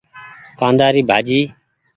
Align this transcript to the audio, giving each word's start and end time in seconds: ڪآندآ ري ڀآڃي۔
ڪآندآ 0.59 0.87
ري 0.95 1.01
ڀآڃي۔ 1.09 1.39